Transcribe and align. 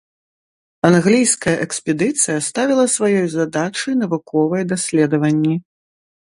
Англійская 0.87 1.53
экспедыцыя 1.65 2.39
ставіла 2.49 2.85
сваёй 2.95 3.27
задачай 3.37 3.93
навуковыя 4.01 4.63
даследаванні. 4.75 5.55